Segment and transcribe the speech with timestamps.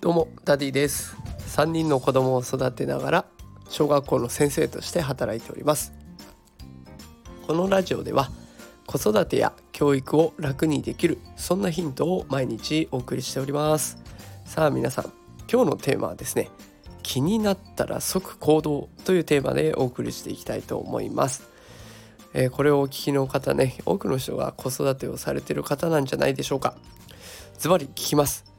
[0.00, 1.14] どうもダディです。
[1.58, 3.24] 3人の子供を育てながら
[3.68, 5.92] 小学校の先生として働いております。
[7.46, 8.30] このラジオでは
[8.86, 13.98] 子育てや教育を楽にできるそんなヒントを毎日お送りしております。
[14.46, 15.12] さあ皆さん
[15.52, 16.48] 今日のテーマはですね
[17.02, 21.46] 気になったら即行動というテーマでお送りしていきたいと思います。
[22.32, 26.74] えー、これをお聞きの方ね多くの人が子育てをされてる方なんじゃないでしょうか。
[27.58, 28.49] ズバリ聞きます。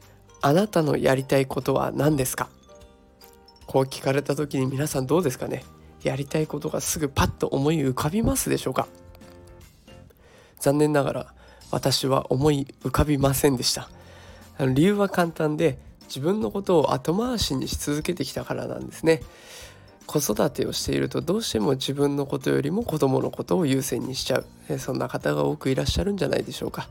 [0.44, 2.48] あなたのやりたいことは何ですか？
[3.66, 5.64] こう聞かれた時に皆さんどうですかね？
[6.02, 8.88] やりたいことがすぐパッと思い浮かびますでしょうか？
[10.58, 11.34] 残念ながら
[11.70, 13.88] 私は思い浮かびませんでした。
[14.58, 15.78] 理由は簡単で
[16.08, 19.22] 自分のことを後回しにし続けてきたからなんですね。
[20.06, 26.88] 子育てをしているとどうしても自分のことよりも子供のことを優先にしちゃう、そんな方が多くいらっしゃるんじゃないでしょうか、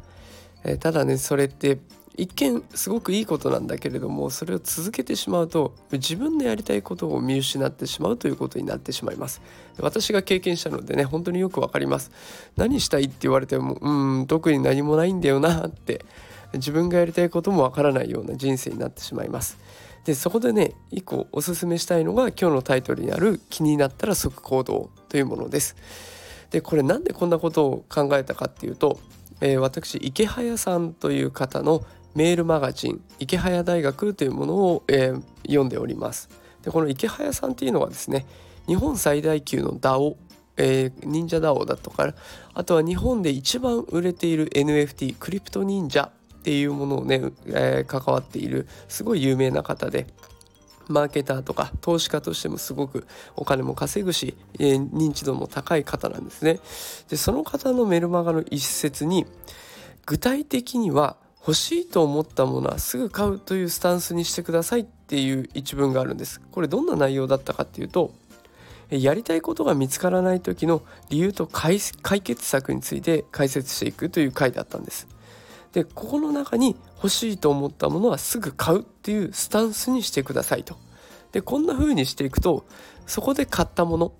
[0.79, 1.77] ただねそれって
[2.17, 9.41] 一見すごくいいことなんだけれどもそれを続けてしまうと自分のやりたいことを見失ってしまうということになってしまいます。
[9.79, 12.11] 私が経験したのでね本当によくわかります。
[12.57, 16.05] 何したいって言われてもうん特に何もないんだよなって
[16.53, 19.57] 自分がやりたいこともわからないような人生になってしまいます。
[20.05, 25.75] でそこでね一個おすすめしたいのが今日のタイトルにある気になったら即行動というものです。
[26.49, 28.99] でこれなんでこんなことを考えたかっていうと、
[29.39, 36.29] えー、私池早さんという方のメールマガジン池早大学というものを、えー、読んでおります
[36.63, 38.25] でこの池早さんっていうのはですね
[38.67, 40.15] 日本最大級の DAO
[40.57, 42.13] えー、忍者 DAO だとか
[42.53, 50.07] あとは日本で一番売れている NFT クリプト忍者っていうものをね、えー、関わっているすごい有名な方で
[50.87, 56.59] マーケターとか投資家としてもすごくお金も稼ぐし、えー、認知度も高い方なんですね。
[57.09, 59.25] でその方のメルマガの一節に
[60.05, 66.39] 具体的には欲しいと思ったものはすぐ買うというスタンスにしてくださいっていう一文があるんです。
[66.51, 68.13] これどんな内容だったかっていうと
[68.89, 75.07] やりたいことが見つからない時の理由と解決策について解説していくという回だったんです。
[75.71, 80.75] でここの中に欲しいと思ったものはすぐ買うっていうスタンスにしてくださいと。
[81.31, 82.65] でこんな風にしていくと
[83.07, 84.11] そこで買ったもの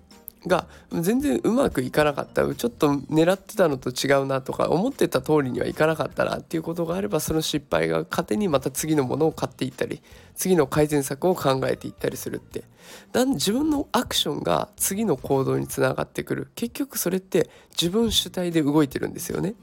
[0.46, 2.42] が全然うまくいかなかった。
[2.54, 10.02] ちょっと狙ってたのと違うなとか思ってた通りにはいかなかったなっていうことがあればその失敗が糧にまた次のものを買っていったり
[10.34, 12.64] 次の改善策を考えていったりするって。
[13.12, 16.50] だん自分のアクションが次の行動につながってくる。
[16.54, 19.54] 結局それって自分主体で動いてるんですよね。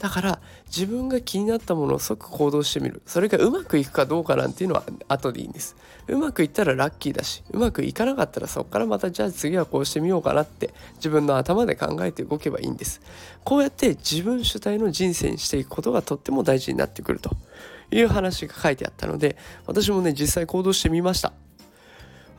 [0.00, 3.02] だから自分が気になったものを即行動してみる。
[3.04, 5.76] それがうまくいくかどうかなんていうのは後でいいんです。
[6.08, 13.02] うまくいったらラッキーだしうまくいかなかったらそこからまたじゃあ次はこうしてみようかなって自分の頭で考えて動けばいいんです。
[13.44, 17.30] こうやって自分主体の人生にしていくことがとっても大事になってくると。
[17.92, 19.36] いう話が書いてあったので
[19.66, 21.32] 私もね実際行動してみました。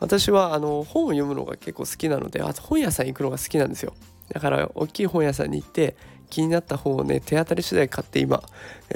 [0.00, 3.94] 私はあの本を読むのが結構好きなのであと本屋さん行くのが好きなんですよ。
[4.32, 5.94] だから大きい本屋さんに行って
[6.32, 8.42] 気になった本をね手当たり次第買って今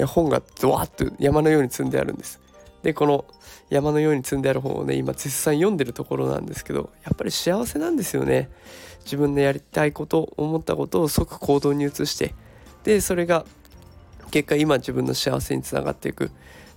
[0.07, 2.41] 本がドワッと山のように積んであるんです。
[2.81, 3.25] でこの
[3.69, 8.49] 山のように積んである本をね今絶賛読んでるところなんですけどやっぱり幸せなんですよね。
[9.03, 12.33] 自分のやりたいこと思ったことを即行動に移して
[12.83, 13.45] でそれが
[14.31, 16.31] 結果今自分の幸せにつながっていく。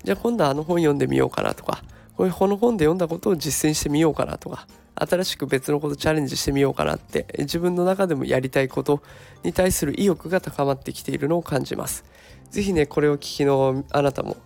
[0.04, 1.82] じゃあ今度はあの本読んでみようかなとか
[2.16, 4.66] こういうこの本で読んだことを実践してみようかなとか
[5.00, 9.03] 新しく別のことチャレンジしてみようかなって自分の中でもやりたいこと
[9.43, 12.05] に対する意欲が高まってきているのを感じます。
[12.50, 14.37] 是非ねこれを聞きのあなたも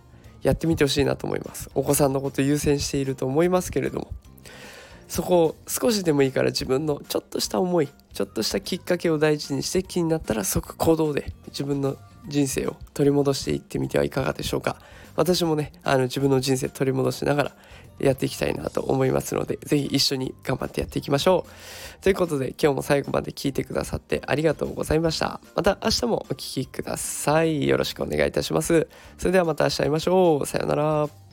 [0.41, 1.69] やってみてほしいなと思います。
[1.75, 4.11] お子さんのこと優先していると思いますけれども。
[5.07, 11.95] そこを少しでもいいから自分のちょっとした思いちょっとしたきっかけを大事にして気になったら即行動で自分の
[12.27, 14.77] 人生を取り戻していってみてはいかがでしょうか。
[15.15, 17.51] 私もねあの自分の人生取り戻しながら
[17.99, 22.03] やっていきたいなと思いますので是非一緒に頑張ってやっていきましょう。
[22.03, 25.39] ということで今日も最後まで聞いてくださってありがとうございました。
[25.55, 27.67] また明日もお聴きください。
[27.67, 28.87] よろしくお願いいたします。
[29.17, 30.45] それではまた明日会いましょう。
[30.45, 31.24] さようなら。